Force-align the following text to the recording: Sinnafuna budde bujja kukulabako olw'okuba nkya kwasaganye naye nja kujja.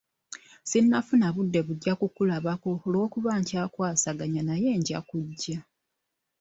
Sinnafuna 0.69 1.27
budde 1.35 1.59
bujja 1.67 1.93
kukulabako 1.99 2.69
olw'okuba 2.87 3.31
nkya 3.41 3.63
kwasaganye 3.73 4.41
naye 4.49 4.69
nja 4.79 4.99
kujja. 5.09 5.59